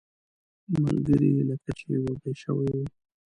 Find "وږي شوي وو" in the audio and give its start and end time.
2.05-2.85